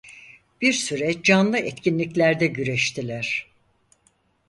[0.61, 3.47] Bir süre canlı etkinliklerde güreştiler.